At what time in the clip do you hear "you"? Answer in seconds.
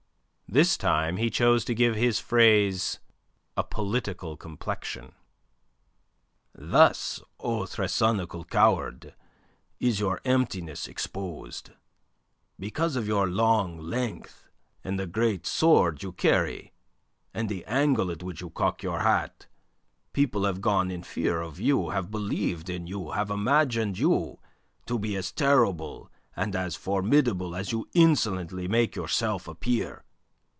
16.03-16.11, 18.41-18.49, 21.61-21.91, 22.87-23.11, 23.97-24.37, 27.71-27.87